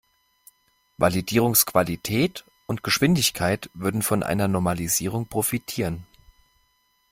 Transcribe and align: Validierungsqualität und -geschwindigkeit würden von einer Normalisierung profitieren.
Validierungsqualität 0.97 2.43
und 2.65 2.81
-geschwindigkeit 2.81 3.69
würden 3.75 4.01
von 4.01 4.23
einer 4.23 4.47
Normalisierung 4.47 5.27
profitieren. 5.27 6.07